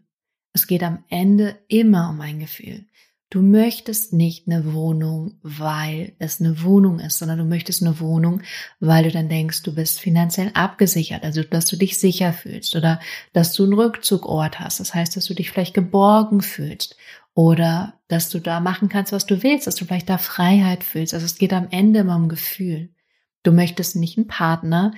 Es 0.53 0.65
geht 0.65 0.81
am 0.83 1.03
Ende 1.09 1.59
immer 1.67 2.09
um 2.09 2.21
ein 2.21 2.39
Gefühl. 2.39 2.85
Du 3.29 3.41
möchtest 3.41 4.13
nicht 4.13 4.47
eine 4.47 4.73
Wohnung, 4.73 5.39
weil 5.41 6.13
es 6.19 6.39
eine 6.39 6.63
Wohnung 6.63 6.99
ist, 6.99 7.17
sondern 7.17 7.39
du 7.39 7.43
möchtest 7.43 7.83
eine 7.83 7.99
Wohnung, 7.99 8.41
weil 8.79 9.03
du 9.03 9.11
dann 9.11 9.27
denkst, 9.27 9.63
du 9.63 9.75
bist 9.75 9.99
finanziell 9.99 10.51
abgesichert, 10.53 11.23
also 11.23 11.43
dass 11.43 11.65
du 11.65 11.75
dich 11.75 11.99
sicher 11.99 12.31
fühlst 12.31 12.75
oder 12.75 13.01
dass 13.33 13.51
du 13.51 13.63
einen 13.63 13.73
Rückzugort 13.73 14.61
hast. 14.61 14.79
Das 14.79 14.93
heißt, 14.93 15.17
dass 15.17 15.25
du 15.25 15.33
dich 15.33 15.51
vielleicht 15.51 15.73
geborgen 15.73 16.41
fühlst 16.41 16.95
oder 17.33 17.99
dass 18.07 18.29
du 18.29 18.39
da 18.39 18.61
machen 18.61 18.87
kannst, 18.87 19.11
was 19.11 19.25
du 19.25 19.43
willst, 19.43 19.67
dass 19.67 19.75
du 19.75 19.83
vielleicht 19.83 20.09
da 20.09 20.17
Freiheit 20.17 20.85
fühlst. 20.85 21.13
Also 21.13 21.25
es 21.25 21.37
geht 21.37 21.51
am 21.51 21.67
Ende 21.71 22.01
immer 22.01 22.15
um 22.15 22.29
Gefühl. 22.29 22.93
Du 23.43 23.51
möchtest 23.51 23.97
nicht 23.97 24.17
einen 24.17 24.27
Partner, 24.27 24.93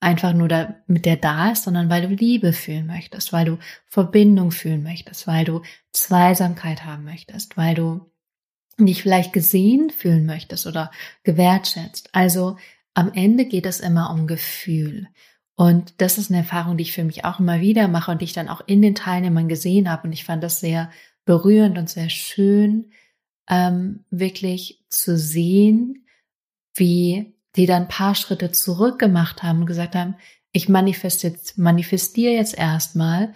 einfach 0.00 0.32
nur 0.32 0.48
da, 0.48 0.76
mit 0.86 1.04
der 1.04 1.16
da 1.16 1.52
ist, 1.52 1.64
sondern 1.64 1.90
weil 1.90 2.08
du 2.08 2.14
Liebe 2.14 2.52
fühlen 2.52 2.86
möchtest, 2.86 3.32
weil 3.32 3.44
du 3.44 3.58
Verbindung 3.86 4.50
fühlen 4.50 4.82
möchtest, 4.82 5.26
weil 5.26 5.44
du 5.44 5.62
Zweisamkeit 5.92 6.84
haben 6.84 7.04
möchtest, 7.04 7.56
weil 7.56 7.74
du 7.74 8.10
dich 8.78 9.02
vielleicht 9.02 9.34
gesehen 9.34 9.90
fühlen 9.90 10.24
möchtest 10.24 10.66
oder 10.66 10.90
gewertschätzt. 11.22 12.08
Also 12.12 12.56
am 12.94 13.12
Ende 13.12 13.44
geht 13.44 13.66
es 13.66 13.80
immer 13.80 14.10
um 14.10 14.26
Gefühl. 14.26 15.08
Und 15.54 16.00
das 16.00 16.16
ist 16.16 16.30
eine 16.30 16.38
Erfahrung, 16.38 16.78
die 16.78 16.82
ich 16.82 16.94
für 16.94 17.04
mich 17.04 17.26
auch 17.26 17.38
immer 17.38 17.60
wieder 17.60 17.86
mache 17.86 18.10
und 18.10 18.22
die 18.22 18.24
ich 18.24 18.32
dann 18.32 18.48
auch 18.48 18.62
in 18.66 18.80
den 18.80 18.94
Teilnehmern 18.94 19.48
gesehen 19.48 19.90
habe. 19.90 20.04
Und 20.06 20.14
ich 20.14 20.24
fand 20.24 20.42
das 20.42 20.60
sehr 20.60 20.90
berührend 21.26 21.76
und 21.76 21.90
sehr 21.90 22.08
schön, 22.08 22.92
ähm, 23.50 24.06
wirklich 24.10 24.82
zu 24.88 25.18
sehen, 25.18 26.06
wie 26.74 27.34
die 27.56 27.66
dann 27.66 27.82
ein 27.82 27.88
paar 27.88 28.14
Schritte 28.14 28.52
zurück 28.52 28.98
gemacht 28.98 29.42
haben 29.42 29.60
und 29.60 29.66
gesagt 29.66 29.94
haben, 29.94 30.16
ich 30.52 30.68
manifestiere 30.68 32.32
jetzt 32.32 32.56
erstmal, 32.56 33.34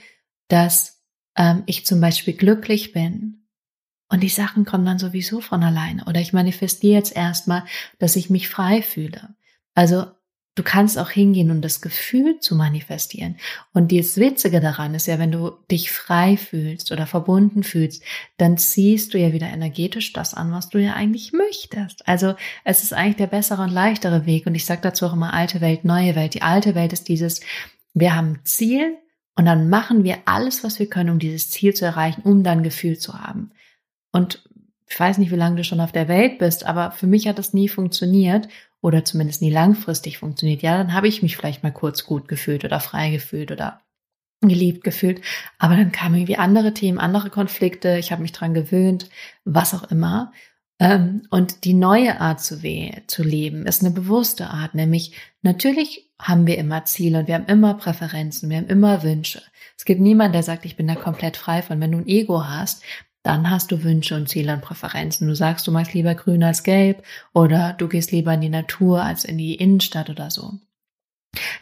dass 0.48 1.02
ähm, 1.36 1.62
ich 1.66 1.86
zum 1.86 2.00
Beispiel 2.00 2.34
glücklich 2.34 2.92
bin. 2.92 3.46
Und 4.08 4.22
die 4.22 4.28
Sachen 4.28 4.64
kommen 4.64 4.84
dann 4.84 4.98
sowieso 4.98 5.40
von 5.40 5.62
alleine. 5.62 6.04
Oder 6.04 6.20
ich 6.20 6.32
manifestiere 6.32 6.94
jetzt 6.94 7.16
erstmal, 7.16 7.64
dass 7.98 8.16
ich 8.16 8.30
mich 8.30 8.48
frei 8.48 8.82
fühle. 8.82 9.34
Also 9.74 10.06
du 10.54 10.62
kannst 10.62 10.98
auch 10.98 11.10
hingehen, 11.10 11.50
um 11.50 11.60
das 11.60 11.80
Gefühl 11.80 12.38
zu 12.38 12.54
manifestieren. 12.54 13.36
Und 13.72 13.90
das 13.92 14.16
Witzige 14.16 14.60
daran 14.60 14.94
ist 14.94 15.06
ja, 15.06 15.18
wenn 15.18 15.32
du 15.32 15.52
dich 15.70 15.90
frei 15.90 16.36
fühlst 16.36 16.92
oder 16.92 17.06
verbunden 17.06 17.64
fühlst, 17.64 18.02
dann 18.36 18.56
ziehst 18.56 19.14
du 19.14 19.18
ja 19.18 19.32
wieder 19.32 19.48
energetisch 19.48 20.12
das 20.12 20.34
an, 20.34 20.52
was 20.52 20.68
du 20.68 20.78
ja 20.78 20.94
eigentlich 20.94 21.32
möchtest. 21.32 22.06
Also 22.06 22.34
es 22.64 22.84
ist 22.84 22.92
eigentlich 22.92 23.16
der 23.16 23.26
bessere 23.26 23.62
und 23.62 23.72
leichtere 23.72 24.26
Weg. 24.26 24.46
Und 24.46 24.54
ich 24.54 24.64
sage 24.64 24.82
dazu 24.82 25.06
auch 25.06 25.14
immer 25.14 25.34
alte 25.34 25.60
Welt, 25.60 25.84
neue 25.84 26.14
Welt. 26.14 26.34
Die 26.34 26.42
alte 26.42 26.74
Welt 26.74 26.92
ist 26.92 27.08
dieses, 27.08 27.40
wir 27.92 28.14
haben 28.14 28.40
Ziel 28.44 28.96
und 29.36 29.46
dann 29.46 29.68
machen 29.68 30.04
wir 30.04 30.18
alles, 30.26 30.62
was 30.62 30.78
wir 30.78 30.88
können, 30.88 31.10
um 31.10 31.18
dieses 31.18 31.50
Ziel 31.50 31.74
zu 31.74 31.84
erreichen, 31.84 32.22
um 32.22 32.44
dann 32.44 32.62
Gefühl 32.62 32.98
zu 32.98 33.18
haben. 33.18 33.50
Und 34.12 34.44
ich 34.88 35.00
weiß 35.00 35.18
nicht, 35.18 35.32
wie 35.32 35.36
lange 35.36 35.56
du 35.56 35.64
schon 35.64 35.80
auf 35.80 35.90
der 35.90 36.06
Welt 36.06 36.38
bist, 36.38 36.64
aber 36.66 36.92
für 36.92 37.08
mich 37.08 37.26
hat 37.26 37.38
das 37.38 37.52
nie 37.52 37.68
funktioniert 37.68 38.48
oder 38.84 39.02
zumindest 39.02 39.40
nie 39.40 39.50
langfristig 39.50 40.18
funktioniert. 40.18 40.60
Ja, 40.60 40.76
dann 40.76 40.92
habe 40.92 41.08
ich 41.08 41.22
mich 41.22 41.38
vielleicht 41.38 41.62
mal 41.62 41.72
kurz 41.72 42.04
gut 42.04 42.28
gefühlt 42.28 42.66
oder 42.66 42.80
frei 42.80 43.10
gefühlt 43.10 43.50
oder 43.50 43.80
geliebt 44.42 44.84
gefühlt, 44.84 45.22
aber 45.58 45.74
dann 45.74 45.90
kamen 45.90 46.16
irgendwie 46.16 46.36
andere 46.36 46.74
Themen, 46.74 46.98
andere 46.98 47.30
Konflikte, 47.30 47.96
ich 47.96 48.12
habe 48.12 48.20
mich 48.20 48.32
dran 48.32 48.52
gewöhnt, 48.52 49.08
was 49.46 49.72
auch 49.72 49.84
immer. 49.90 50.32
Ähm, 50.78 51.22
und 51.30 51.64
die 51.64 51.72
neue 51.72 52.20
Art 52.20 52.42
zu, 52.42 52.60
zu 53.06 53.22
leben 53.22 53.64
ist 53.64 53.82
eine 53.82 53.94
bewusste 53.94 54.50
Art, 54.50 54.74
nämlich 54.74 55.16
natürlich 55.40 56.10
haben 56.20 56.46
wir 56.46 56.58
immer 56.58 56.84
Ziele 56.84 57.20
und 57.20 57.26
wir 57.26 57.36
haben 57.36 57.46
immer 57.46 57.72
Präferenzen, 57.72 58.50
wir 58.50 58.58
haben 58.58 58.66
immer 58.66 59.02
Wünsche. 59.02 59.40
Es 59.78 59.86
gibt 59.86 60.02
niemanden, 60.02 60.34
der 60.34 60.42
sagt, 60.42 60.66
ich 60.66 60.76
bin 60.76 60.86
da 60.86 60.94
komplett 60.94 61.38
frei 61.38 61.62
von. 61.62 61.80
Wenn 61.80 61.92
du 61.92 61.98
ein 61.98 62.06
Ego 62.06 62.44
hast, 62.44 62.82
dann 63.24 63.50
hast 63.50 63.72
du 63.72 63.82
Wünsche 63.82 64.14
und 64.14 64.28
Ziele 64.28 64.52
und 64.52 64.60
Präferenzen. 64.60 65.26
Du 65.26 65.34
sagst, 65.34 65.66
du 65.66 65.72
magst 65.72 65.94
lieber 65.94 66.14
grün 66.14 66.44
als 66.44 66.62
gelb 66.62 67.02
oder 67.32 67.72
du 67.72 67.88
gehst 67.88 68.12
lieber 68.12 68.34
in 68.34 68.42
die 68.42 68.50
Natur 68.50 69.02
als 69.02 69.24
in 69.24 69.38
die 69.38 69.54
Innenstadt 69.54 70.10
oder 70.10 70.30
so. 70.30 70.52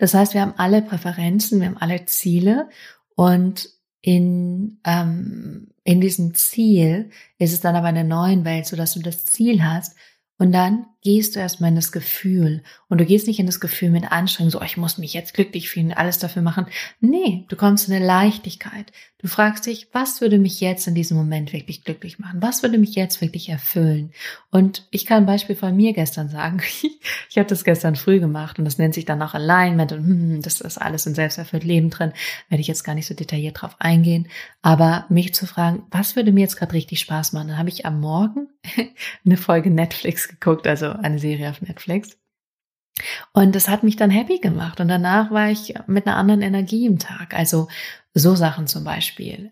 Das 0.00 0.12
heißt, 0.12 0.35
wir 0.35 0.42
haben 0.42 0.54
alle 0.57 0.83
Präferenzen, 0.83 1.61
wir 1.61 1.69
haben 1.69 1.78
alle 1.78 2.04
Ziele 2.04 2.69
und 3.14 3.71
in, 4.00 4.81
ähm, 4.85 5.69
in 5.85 6.00
diesem 6.00 6.35
Ziel 6.35 7.11
ist 7.38 7.52
es 7.52 7.61
dann 7.61 7.76
aber 7.76 7.88
in 7.88 7.95
der 7.95 8.04
neuen 8.04 8.45
Welt 8.45 8.66
so, 8.66 8.76
dass 8.76 8.95
du 8.95 9.00
das 9.00 9.25
Ziel 9.25 9.62
hast 9.62 9.97
und 10.38 10.52
dann 10.52 10.87
gehst 11.02 11.35
du 11.35 11.40
erstmal 11.40 11.71
in 11.71 11.76
das 11.76 11.92
Gefühl. 11.92 12.62
Und 12.88 12.99
du 12.99 13.04
gehst 13.04 13.26
nicht 13.26 13.40
in 13.40 13.47
das 13.47 13.61
Gefühl 13.61 13.90
mit 13.90 14.11
Anstrengung, 14.11 14.50
so, 14.50 14.61
oh, 14.61 14.64
ich 14.64 14.76
muss 14.76 14.99
mich 14.99 15.12
jetzt 15.12 15.35
glücklich 15.35 15.68
fühlen, 15.68 15.92
alles 15.92 16.18
dafür 16.18 16.42
machen. 16.42 16.66
Nee, 17.00 17.44
du 17.49 17.56
kommst 17.56 17.88
in 17.88 17.94
eine 17.94 18.04
Leichtigkeit. 18.04 18.92
Du 19.23 19.28
fragst 19.28 19.66
dich, 19.66 19.87
was 19.92 20.21
würde 20.21 20.38
mich 20.38 20.61
jetzt 20.61 20.88
in 20.88 20.97
diesem 20.97 21.16
Moment 21.16 21.52
wirklich 21.52 21.85
glücklich 21.85 22.18
machen? 22.18 22.42
Was 22.42 22.62
würde 22.62 22.76
mich 22.76 22.97
jetzt 22.97 23.21
wirklich 23.21 23.49
erfüllen? 23.49 24.11
Und 24.50 24.88
ich 24.90 25.06
kann 25.06 25.18
ein 25.18 25.26
Beispiel 25.26 25.54
von 25.54 25.76
mir 25.76 25.92
gestern 25.92 26.28
sagen. 26.28 26.61
ich 27.30 27.38
habe 27.38 27.49
das 27.49 27.62
gestern 27.62 27.94
früh 27.94 28.18
gemacht 28.18 28.59
und 28.59 28.64
das 28.64 28.78
nennt 28.78 28.94
sich 28.94 29.04
dann 29.04 29.23
auch 29.23 29.35
Alignment 29.35 29.92
und 29.92 30.04
hm, 30.04 30.42
das 30.42 30.61
ist 30.61 30.76
alles 30.76 31.06
in 31.06 31.14
selbsterfüllt 31.14 31.62
Leben 31.62 31.90
drin. 31.90 32.12
Werde 32.49 32.61
ich 32.61 32.66
jetzt 32.66 32.82
gar 32.82 32.97
nicht 32.97 33.06
so 33.06 33.14
detailliert 33.14 33.62
drauf 33.62 33.76
eingehen. 33.78 34.26
Aber 34.61 35.06
mich 35.09 35.35
zu 35.35 35.47
fragen, 35.47 35.85
was 35.92 36.16
würde 36.16 36.32
mir 36.32 36.40
jetzt 36.40 36.56
gerade 36.56 36.73
richtig 36.73 36.99
Spaß 36.99 37.32
machen? 37.32 37.49
Dann 37.49 37.59
habe 37.59 37.68
ich 37.68 37.87
am 37.87 38.00
Morgen 38.00 38.49
eine 39.25 39.37
Folge 39.37 39.71
Netflix 39.71 40.26
geguckt, 40.26 40.66
also 40.66 40.91
eine 41.00 41.18
Serie 41.18 41.50
auf 41.50 41.62
Netflix. 41.62 42.18
Und 43.32 43.54
das 43.54 43.68
hat 43.68 43.82
mich 43.82 43.96
dann 43.96 44.11
happy 44.11 44.38
gemacht. 44.38 44.80
Und 44.80 44.88
danach 44.88 45.30
war 45.30 45.50
ich 45.50 45.75
mit 45.87 46.06
einer 46.06 46.16
anderen 46.16 46.42
Energie 46.42 46.87
im 46.87 46.99
Tag. 46.99 47.34
Also 47.34 47.68
so 48.14 48.34
Sachen 48.34 48.66
zum 48.66 48.84
Beispiel. 48.84 49.50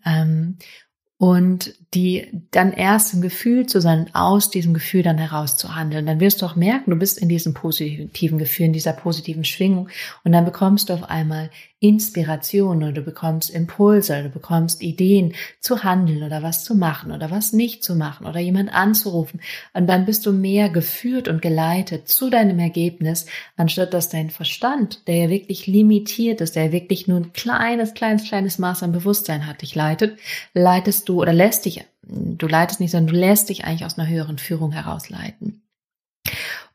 Und 1.21 1.75
die 1.93 2.27
dann 2.51 2.71
erst 2.71 3.13
im 3.13 3.21
Gefühl 3.21 3.65
zu 3.65 3.81
sein, 3.81 4.09
aus 4.13 4.49
diesem 4.49 4.73
Gefühl 4.73 5.03
dann 5.03 5.17
heraus 5.17 5.57
zu 5.57 5.75
handeln. 5.75 6.05
Dann 6.05 6.21
wirst 6.21 6.41
du 6.41 6.45
auch 6.45 6.55
merken, 6.55 6.89
du 6.89 6.97
bist 6.97 7.19
in 7.19 7.27
diesem 7.27 7.53
positiven 7.53 8.37
Gefühl, 8.37 8.67
in 8.67 8.73
dieser 8.73 8.93
positiven 8.93 9.43
Schwingung 9.43 9.89
und 10.23 10.31
dann 10.31 10.45
bekommst 10.45 10.89
du 10.89 10.93
auf 10.93 11.09
einmal 11.09 11.49
Inspiration 11.83 12.77
oder 12.77 12.91
du 12.91 13.01
bekommst 13.01 13.49
Impulse 13.49 14.13
oder 14.13 14.23
du 14.23 14.29
bekommst 14.29 14.83
Ideen 14.83 15.33
zu 15.59 15.83
handeln 15.83 16.21
oder 16.21 16.43
was 16.43 16.63
zu 16.63 16.75
machen 16.75 17.11
oder 17.11 17.31
was 17.31 17.53
nicht 17.53 17.83
zu 17.83 17.95
machen 17.95 18.27
oder 18.27 18.39
jemand 18.39 18.71
anzurufen. 18.71 19.41
Und 19.73 19.87
dann 19.87 20.05
bist 20.05 20.27
du 20.27 20.31
mehr 20.31 20.69
geführt 20.69 21.27
und 21.27 21.41
geleitet 21.41 22.07
zu 22.07 22.29
deinem 22.29 22.59
Ergebnis, 22.59 23.25
anstatt 23.57 23.95
dass 23.95 24.09
dein 24.09 24.29
Verstand, 24.29 25.07
der 25.07 25.15
ja 25.15 25.29
wirklich 25.29 25.65
limitiert 25.65 26.39
ist, 26.39 26.55
der 26.55 26.65
ja 26.65 26.71
wirklich 26.71 27.07
nur 27.07 27.17
ein 27.17 27.33
kleines, 27.33 27.95
kleines, 27.95 28.25
kleines 28.25 28.59
Maß 28.59 28.83
an 28.83 28.91
Bewusstsein 28.91 29.47
hat, 29.47 29.63
dich 29.63 29.73
leitet, 29.73 30.19
leitest 30.53 31.09
du 31.09 31.10
oder 31.19 31.33
lässt 31.33 31.65
dich, 31.65 31.83
du 32.03 32.47
leitest 32.47 32.79
nicht, 32.79 32.91
sondern 32.91 33.13
du 33.13 33.19
lässt 33.19 33.49
dich 33.49 33.65
eigentlich 33.65 33.85
aus 33.85 33.97
einer 33.97 34.07
höheren 34.07 34.37
Führung 34.37 34.71
herausleiten. 34.71 35.61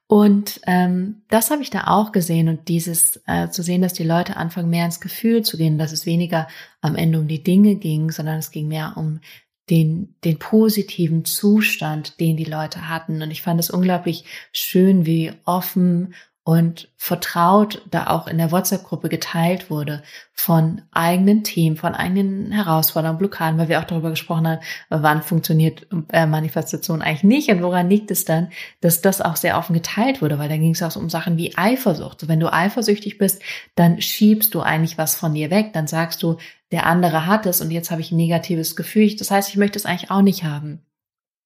Und 0.08 0.60
ähm, 0.66 1.22
das 1.28 1.50
habe 1.50 1.62
ich 1.62 1.70
da 1.70 1.88
auch 1.88 2.12
gesehen 2.12 2.48
und 2.48 2.68
dieses 2.68 3.20
äh, 3.26 3.48
zu 3.48 3.62
sehen, 3.62 3.82
dass 3.82 3.92
die 3.92 4.04
Leute 4.04 4.36
anfangen 4.36 4.70
mehr 4.70 4.84
ins 4.84 5.00
Gefühl 5.00 5.42
zu 5.42 5.56
gehen, 5.56 5.78
dass 5.78 5.90
es 5.90 6.06
weniger 6.06 6.46
am 6.80 6.94
Ende 6.94 7.18
um 7.18 7.26
die 7.26 7.42
Dinge 7.42 7.74
ging, 7.74 8.12
sondern 8.12 8.38
es 8.38 8.52
ging 8.52 8.68
mehr 8.68 8.94
um 8.96 9.20
den, 9.68 10.14
den 10.22 10.38
positiven 10.38 11.24
Zustand, 11.24 12.20
den 12.20 12.36
die 12.36 12.44
Leute 12.44 12.88
hatten. 12.88 13.20
Und 13.20 13.32
ich 13.32 13.42
fand 13.42 13.58
es 13.58 13.70
unglaublich 13.70 14.24
schön, 14.52 15.06
wie 15.06 15.32
offen 15.44 16.14
und 16.46 16.92
vertraut 16.96 17.82
da 17.90 18.06
auch 18.06 18.28
in 18.28 18.38
der 18.38 18.52
WhatsApp-Gruppe 18.52 19.08
geteilt 19.08 19.68
wurde 19.68 20.04
von 20.32 20.82
eigenen 20.92 21.42
Themen, 21.42 21.76
von 21.76 21.92
eigenen 21.92 22.52
Herausforderungen, 22.52 23.18
Blockaden, 23.18 23.58
weil 23.58 23.68
wir 23.68 23.80
auch 23.80 23.84
darüber 23.84 24.10
gesprochen 24.10 24.46
haben, 24.46 24.60
wann 24.88 25.22
funktioniert 25.22 25.88
äh, 26.12 26.24
Manifestation 26.24 27.02
eigentlich 27.02 27.24
nicht 27.24 27.48
und 27.48 27.64
woran 27.64 27.90
liegt 27.90 28.12
es 28.12 28.24
dann, 28.24 28.52
dass 28.80 29.00
das 29.00 29.20
auch 29.20 29.34
sehr 29.34 29.58
offen 29.58 29.74
geteilt 29.74 30.22
wurde, 30.22 30.38
weil 30.38 30.48
da 30.48 30.56
ging 30.56 30.70
es 30.70 30.84
auch 30.84 30.94
um 30.94 31.10
Sachen 31.10 31.36
wie 31.36 31.56
Eifersucht. 31.58 32.28
Wenn 32.28 32.38
du 32.38 32.52
eifersüchtig 32.52 33.18
bist, 33.18 33.42
dann 33.74 34.00
schiebst 34.00 34.54
du 34.54 34.60
eigentlich 34.60 34.98
was 34.98 35.16
von 35.16 35.34
dir 35.34 35.50
weg, 35.50 35.72
dann 35.72 35.88
sagst 35.88 36.22
du, 36.22 36.36
der 36.70 36.86
andere 36.86 37.26
hat 37.26 37.46
es 37.46 37.60
und 37.60 37.72
jetzt 37.72 37.90
habe 37.90 38.02
ich 38.02 38.12
ein 38.12 38.16
negatives 38.18 38.76
Gefühl. 38.76 39.16
Das 39.16 39.32
heißt, 39.32 39.48
ich 39.48 39.56
möchte 39.56 39.80
es 39.80 39.84
eigentlich 39.84 40.12
auch 40.12 40.22
nicht 40.22 40.44
haben. 40.44 40.86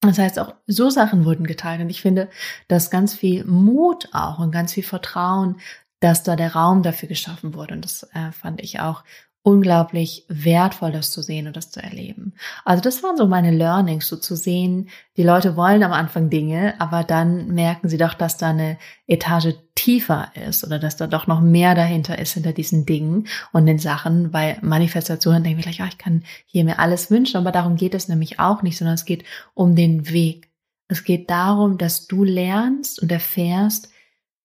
Das 0.00 0.19
heißt, 0.19 0.38
auch 0.38 0.54
so 0.66 0.88
Sachen 0.88 1.25
wurden 1.25 1.47
geteilt. 1.47 1.80
Und 1.80 1.90
ich 1.90 2.00
finde, 2.00 2.30
dass 2.69 2.90
ganz 2.90 3.14
viel 3.14 3.45
Mut 3.45 4.09
auch 4.12 4.38
und 4.38 4.50
ganz 4.50 4.73
viel 4.73 4.83
Vertrauen, 4.83 5.61
dass 6.00 6.23
da 6.23 6.37
der 6.37 6.54
Raum 6.54 6.83
dafür 6.83 7.09
geschaffen 7.09 7.54
wurde. 7.54 7.75
Und 7.75 7.85
das 7.85 8.04
äh, 8.14 8.33
fand 8.33 8.62
ich 8.62 8.80
auch 8.80 9.04
unglaublich 9.43 10.27
wertvoll, 10.29 10.93
das 10.93 11.11
zu 11.11 11.23
sehen 11.23 11.47
und 11.47 11.57
das 11.57 11.71
zu 11.71 11.83
erleben. 11.83 12.35
Also 12.65 12.83
das 12.83 13.03
waren 13.03 13.17
so 13.17 13.27
meine 13.27 13.51
Learnings, 13.51 14.07
so 14.07 14.17
zu 14.17 14.37
sehen, 14.37 14.91
die 15.17 15.23
Leute 15.23 15.57
wollen 15.57 15.83
am 15.83 15.93
Anfang 15.93 16.29
Dinge, 16.29 16.75
aber 16.79 17.05
dann 17.05 17.49
merken 17.49 17.89
sie 17.89 17.97
doch, 17.97 18.13
dass 18.13 18.37
da 18.37 18.51
eine 18.51 18.77
Etage 19.07 19.55
tiefer 19.75 20.31
ist 20.47 20.63
oder 20.63 20.79
dass 20.79 20.99
da 20.99 21.07
doch 21.07 21.27
noch 21.27 21.41
mehr 21.41 21.75
dahinter 21.75 22.19
ist 22.19 22.35
hinter 22.35 22.53
diesen 22.53 22.85
Dingen 22.85 23.29
und 23.53 23.65
den 23.65 23.79
Sachen, 23.79 24.33
weil 24.35 24.59
Manifestationen 24.61 25.43
denken 25.43 25.59
wir 25.59 25.73
gleich, 25.73 25.81
oh, 25.81 25.89
ich 25.89 25.99
kann 25.99 26.23
hier 26.45 26.65
mir 26.65 26.79
alles 26.79 27.11
wünschen, 27.11 27.39
aber 27.39 27.51
darum 27.51 27.77
geht 27.77 27.95
es 27.95 28.09
nämlich 28.09 28.39
auch 28.39 28.63
nicht, 28.63 28.77
sondern 28.77 28.95
es 28.95 29.07
geht 29.07 29.25
um 29.55 29.75
den 29.75 30.11
Weg. 30.11 30.51
Es 30.89 31.05
geht 31.05 31.31
darum, 31.31 31.79
dass 31.79 32.09
du 32.09 32.25
lernst 32.25 33.01
und 33.01 33.11
erfährst, 33.11 33.89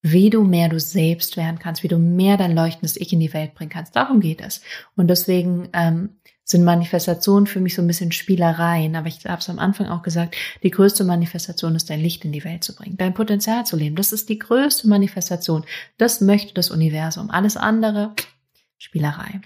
wie 0.07 0.29
du 0.29 0.43
mehr 0.43 0.69
du 0.69 0.79
selbst 0.79 1.35
werden 1.35 1.57
kannst, 1.57 1.81
wie 1.81 1.87
du 1.87 1.97
mehr 1.97 2.37
dein 2.37 2.55
leuchtendes 2.55 2.95
Ich 2.95 3.11
in 3.11 3.19
die 3.19 3.33
Welt 3.33 3.55
bringen 3.55 3.71
kannst. 3.71 3.95
Darum 3.95 4.19
geht 4.19 4.39
es. 4.39 4.61
Und 4.95 5.07
deswegen 5.07 5.69
ähm, 5.73 6.09
sind 6.43 6.63
Manifestationen 6.63 7.47
für 7.47 7.59
mich 7.59 7.73
so 7.73 7.81
ein 7.81 7.87
bisschen 7.87 8.11
Spielereien. 8.11 8.95
Aber 8.95 9.07
ich 9.07 9.25
habe 9.25 9.39
es 9.39 9.49
am 9.49 9.57
Anfang 9.57 9.87
auch 9.87 10.03
gesagt, 10.03 10.35
die 10.61 10.69
größte 10.69 11.05
Manifestation 11.05 11.73
ist, 11.73 11.89
dein 11.89 12.01
Licht 12.01 12.23
in 12.23 12.31
die 12.31 12.43
Welt 12.43 12.63
zu 12.63 12.75
bringen, 12.75 12.97
dein 12.97 13.15
Potenzial 13.15 13.65
zu 13.65 13.77
leben. 13.77 13.95
Das 13.95 14.13
ist 14.13 14.29
die 14.29 14.37
größte 14.37 14.87
Manifestation. 14.87 15.65
Das 15.97 16.21
möchte 16.21 16.53
das 16.53 16.69
Universum. 16.69 17.31
Alles 17.31 17.57
andere, 17.57 18.13
Spielerei. 18.77 19.41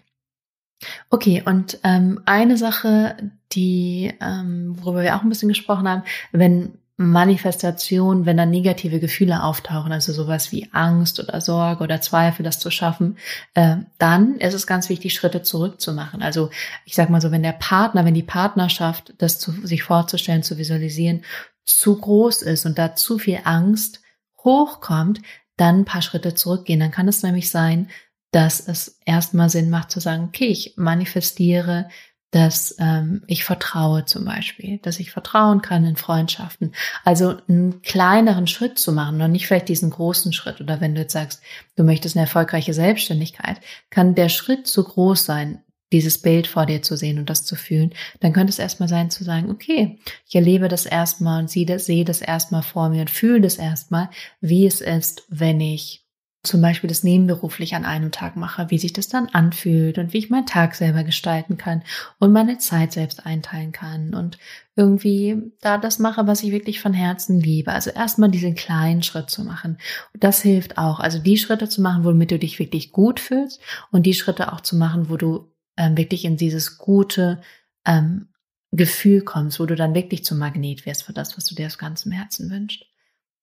Okay, 1.09 1.41
und 1.45 1.79
ähm, 1.85 2.19
eine 2.25 2.57
Sache, 2.57 3.15
die, 3.53 4.13
ähm, 4.19 4.75
worüber 4.77 5.03
wir 5.03 5.15
auch 5.15 5.23
ein 5.23 5.29
bisschen 5.29 5.47
gesprochen 5.47 5.87
haben, 5.87 6.03
wenn 6.33 6.78
Manifestation, 7.01 8.25
wenn 8.25 8.35
da 8.35 8.45
negative 8.45 8.99
Gefühle 8.99 9.41
auftauchen, 9.41 9.93
also 9.93 10.11
sowas 10.11 10.51
wie 10.51 10.67
Angst 10.73 11.21
oder 11.21 11.39
Sorge 11.39 11.81
oder 11.81 12.01
Zweifel, 12.01 12.43
das 12.43 12.59
zu 12.59 12.71
schaffen, 12.71 13.17
äh, 13.53 13.77
dann 13.99 14.35
ist 14.35 14.53
es 14.53 14.67
ganz 14.67 14.89
wichtig, 14.89 15.13
Schritte 15.13 15.41
zurückzumachen. 15.41 16.21
Also 16.21 16.49
ich 16.83 16.95
sag 16.95 17.09
mal 17.09 17.21
so, 17.21 17.31
wenn 17.31 17.41
der 17.41 17.53
Partner, 17.53 18.03
wenn 18.03 18.15
die 18.15 18.21
Partnerschaft, 18.21 19.13
das 19.17 19.39
zu, 19.39 19.53
sich 19.65 19.83
vorzustellen, 19.83 20.43
zu 20.43 20.57
visualisieren, 20.57 21.23
zu 21.63 21.97
groß 21.97 22.41
ist 22.41 22.65
und 22.65 22.77
da 22.77 22.95
zu 22.95 23.17
viel 23.17 23.39
Angst 23.45 24.01
hochkommt, 24.43 25.21
dann 25.55 25.79
ein 25.79 25.85
paar 25.85 26.01
Schritte 26.01 26.33
zurückgehen. 26.33 26.81
Dann 26.81 26.91
kann 26.91 27.07
es 27.07 27.23
nämlich 27.23 27.49
sein, 27.49 27.89
dass 28.31 28.59
es 28.59 28.99
erstmal 29.05 29.49
Sinn 29.49 29.69
macht 29.69 29.89
zu 29.89 30.01
sagen, 30.01 30.25
okay, 30.25 30.47
ich 30.47 30.73
manifestiere 30.75 31.87
dass 32.31 32.75
ähm, 32.79 33.23
ich 33.27 33.43
vertraue 33.43 34.05
zum 34.05 34.25
Beispiel, 34.25 34.77
dass 34.79 34.99
ich 34.99 35.11
vertrauen 35.11 35.61
kann 35.61 35.83
in 35.83 35.95
Freundschaften. 35.95 36.73
Also 37.03 37.37
einen 37.47 37.81
kleineren 37.81 38.47
Schritt 38.47 38.77
zu 38.77 38.91
machen 38.91 39.21
und 39.21 39.31
nicht 39.31 39.47
vielleicht 39.47 39.69
diesen 39.69 39.89
großen 39.89 40.31
Schritt. 40.31 40.61
Oder 40.61 40.79
wenn 40.79 40.93
du 40.93 41.01
jetzt 41.01 41.13
sagst, 41.13 41.41
du 41.75 41.83
möchtest 41.83 42.15
eine 42.15 42.25
erfolgreiche 42.25 42.73
Selbstständigkeit, 42.73 43.59
kann 43.89 44.15
der 44.15 44.29
Schritt 44.29 44.67
zu 44.67 44.83
groß 44.83 45.25
sein, 45.25 45.63
dieses 45.91 46.21
Bild 46.21 46.45
vor 46.45 46.67
dir 46.67 46.83
zu 46.83 46.95
sehen 46.95 47.17
und 47.17 47.31
das 47.31 47.45
zu 47.45 47.55
fühlen, 47.55 47.93
dann 48.19 48.33
könnte 48.33 48.51
es 48.51 48.59
erstmal 48.59 48.89
sein 48.89 49.09
zu 49.09 49.23
sagen, 49.23 49.49
okay, 49.49 49.97
ich 50.27 50.35
erlebe 50.35 50.67
das 50.67 50.85
erstmal 50.85 51.41
und 51.41 51.49
sehe 51.49 51.65
das, 51.65 51.87
erstmal 52.21 52.61
vor 52.61 52.89
mir 52.89 53.01
und 53.01 53.09
fühle 53.09 53.41
das 53.41 53.55
erstmal, 53.55 54.09
wie 54.39 54.67
es 54.67 54.81
ist, 54.81 55.23
wenn 55.29 55.59
ich 55.59 56.05
zum 56.41 56.61
Beispiel 56.61 56.87
das 56.87 57.03
nebenberuflich 57.03 57.75
an 57.75 57.83
einem 57.83 58.11
Tag 58.11 58.37
mache, 58.37 58.69
wie 58.69 58.77
sich 58.77 58.93
das 58.93 59.09
dann 59.09 59.27
anfühlt 59.27 59.97
und 59.97 60.13
wie 60.13 60.19
ich 60.19 60.29
meinen 60.29 60.45
Tag 60.45 60.73
selber 60.73 61.03
gestalten 61.03 61.57
kann 61.57 61.83
und 62.17 62.31
meine 62.31 62.57
Zeit 62.59 62.93
selbst 62.93 63.25
einteilen 63.25 63.73
kann 63.73 64.13
und 64.13 64.37
irgendwie 64.75 65.51
da 65.59 65.77
das 65.77 65.99
mache, 65.99 66.27
was 66.27 66.41
ich 66.41 66.51
wirklich 66.51 66.79
von 66.79 66.93
Herzen 66.93 67.41
liebe. 67.41 67.73
Also 67.73 67.89
erstmal 67.89 68.31
diesen 68.31 68.55
kleinen 68.55 69.03
Schritt 69.03 69.29
zu 69.29 69.43
machen. 69.43 69.77
Das 70.17 70.41
hilft 70.41 70.77
auch. 70.77 71.01
Also 71.01 71.19
die 71.19 71.37
Schritte 71.37 71.67
zu 71.67 71.81
machen, 71.81 72.05
womit 72.05 72.31
du 72.31 72.39
dich 72.39 72.57
wirklich 72.57 72.93
gut 72.93 73.19
fühlst 73.19 73.59
und 73.91 74.05
die 74.05 74.13
Schritte 74.13 74.53
auch 74.53 74.61
zu 74.61 74.77
machen, 74.77 75.09
wo 75.09 75.17
du 75.17 75.51
ähm, 75.75 75.97
wirklich 75.97 76.23
in 76.23 76.37
dieses 76.37 76.77
gute 76.77 77.41
ähm, 77.85 78.29
Gefühl 78.71 79.23
kommst, 79.23 79.59
wo 79.59 79.65
du 79.65 79.75
dann 79.75 79.93
wirklich 79.93 80.23
zum 80.23 80.37
Magnet 80.37 80.85
wirst 80.85 81.03
für 81.03 81.13
das, 81.13 81.35
was 81.35 81.43
du 81.45 81.55
dir 81.55 81.65
aus 81.65 81.77
ganzem 81.77 82.13
Herzen 82.13 82.49
wünschst. 82.49 82.85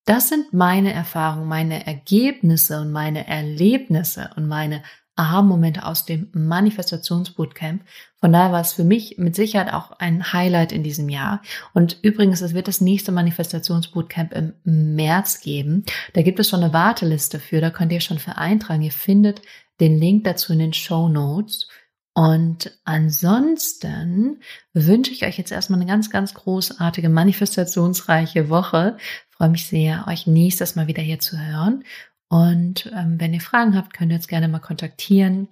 Das 0.07 0.29
sind 0.29 0.53
meine 0.53 0.93
Erfahrungen, 0.93 1.49
meine 1.49 1.85
Ergebnisse 1.85 2.81
und 2.81 2.93
meine 2.93 3.27
Erlebnisse 3.27 4.31
und 4.37 4.47
meine 4.47 4.83
Aha-Momente 5.17 5.85
aus 5.85 6.05
dem 6.05 6.29
Manifestationsbootcamp. 6.33 7.83
Von 8.21 8.33
daher 8.33 8.53
war 8.53 8.61
es 8.61 8.75
für 8.75 8.85
mich 8.85 9.19
mit 9.19 9.35
Sicherheit 9.35 9.73
auch 9.73 9.91
ein 9.93 10.33
Highlight 10.33 10.71
in 10.71 10.85
diesem 10.85 11.09
Jahr. 11.09 11.43
Und 11.75 11.99
übrigens, 12.03 12.41
es 12.41 12.55
wird 12.55 12.69
das 12.69 12.81
nächste 12.81 13.11
Manifestationsbootcamp 13.11 14.33
im 14.33 14.55
März 14.95 15.41
geben. 15.41 15.85
Da 16.13 16.23
gibt 16.23 16.39
es 16.39 16.51
schon 16.51 16.63
eine 16.63 16.73
Warteliste 16.73 17.41
für, 17.41 17.61
da 17.61 17.71
könnt 17.71 17.93
ihr 17.93 18.01
schon 18.01 18.21
für 18.21 18.37
eintragen. 18.37 18.83
Ihr 18.83 18.93
findet 18.93 19.43
den 19.81 19.99
Link 19.99 20.23
dazu 20.23 20.53
in 20.53 20.61
den 20.61 20.73
Show 20.73 21.09
Notes. 21.09 21.67
Und 22.17 22.77
ansonsten 22.85 24.41
wünsche 24.73 25.13
ich 25.13 25.25
euch 25.27 25.37
jetzt 25.37 25.53
erstmal 25.53 25.79
eine 25.79 25.91
ganz, 25.91 26.09
ganz 26.09 26.33
großartige, 26.33 27.11
manifestationsreiche 27.11 28.49
Woche. 28.49 28.97
Ich 29.29 29.37
freue 29.37 29.51
mich 29.51 29.67
sehr, 29.67 30.07
euch 30.09 30.27
nächstes 30.27 30.77
Mal 30.77 30.87
wieder 30.87 31.03
hier 31.03 31.19
zu 31.19 31.39
hören. 31.39 31.85
Und 32.31 32.91
ähm, 32.97 33.21
wenn 33.21 33.35
ihr 33.35 33.43
Fragen 33.43 33.77
habt, 33.77 33.93
könnt 33.93 34.13
ihr 34.13 34.17
uns 34.17 34.29
gerne 34.29 34.49
mal 34.49 34.61
kontaktieren. 34.61 35.49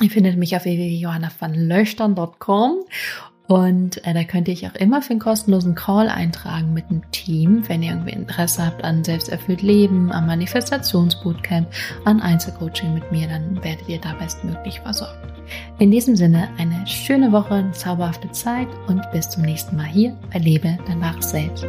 Ihr 0.00 0.08
findet 0.08 0.38
mich 0.38 0.56
auf 0.56 0.64
www.johannavanlöchtern.com 0.64 2.84
und 3.48 4.06
äh, 4.06 4.14
da 4.14 4.24
könnt 4.24 4.48
ihr 4.48 4.54
euch 4.54 4.66
auch 4.66 4.76
immer 4.76 5.02
für 5.02 5.10
einen 5.10 5.20
kostenlosen 5.20 5.74
Call 5.74 6.08
eintragen 6.08 6.72
mit 6.72 6.86
einem 6.86 7.02
Team, 7.10 7.68
wenn 7.68 7.82
ihr 7.82 7.90
irgendwie 7.90 8.14
Interesse 8.14 8.64
habt 8.64 8.82
an 8.82 9.04
selbsterfüllt 9.04 9.60
Leben, 9.60 10.10
am 10.10 10.26
Manifestationsbootcamp, 10.26 11.68
an 12.06 12.22
Einzelcoaching 12.22 12.94
mit 12.94 13.12
mir, 13.12 13.28
dann 13.28 13.62
werdet 13.62 13.90
ihr 13.90 14.00
da 14.00 14.14
bestmöglich 14.14 14.80
versorgt. 14.80 15.31
In 15.78 15.90
diesem 15.90 16.16
Sinne 16.16 16.48
eine 16.58 16.86
schöne 16.86 17.32
Woche, 17.32 17.54
eine 17.54 17.72
zauberhafte 17.72 18.30
Zeit 18.32 18.68
und 18.86 19.02
bis 19.12 19.28
zum 19.28 19.42
nächsten 19.42 19.76
Mal 19.76 19.86
hier 19.86 20.16
bei 20.32 20.38
Lebe 20.38 20.78
dein 20.86 21.00
wahres 21.00 21.30
Selbst. 21.30 21.66